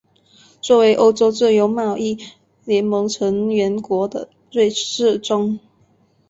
[0.63, 2.17] 作为欧洲自由贸易
[2.65, 5.59] 联盟成员国的瑞士中。